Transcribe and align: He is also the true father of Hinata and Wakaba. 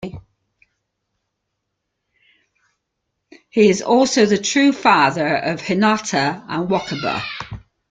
He 3.51 3.69
is 3.69 3.83
also 3.83 4.25
the 4.25 4.39
true 4.39 4.71
father 4.71 5.35
of 5.35 5.61
Hinata 5.61 6.43
and 6.49 6.67
Wakaba. 6.67 7.21